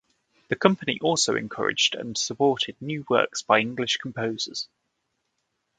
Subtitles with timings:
[0.47, 4.67] The company also encouraged and supported new works by English composers.